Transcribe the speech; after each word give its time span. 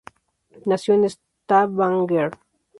Nació 0.65 0.95
en 0.95 1.07
Stavanger. 1.07 2.31